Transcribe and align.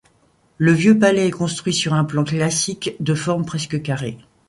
Le 0.57 0.71
Vieux 0.71 0.97
palais 0.97 1.27
est 1.27 1.29
construit 1.29 1.75
sur 1.75 1.93
un 1.93 2.05
plan 2.05 2.23
classique 2.23 2.95
de 3.01 3.13
forme 3.13 3.45
presque 3.45 3.83
carrée. 3.83 4.17